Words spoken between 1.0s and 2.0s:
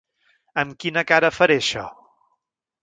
cara faré això?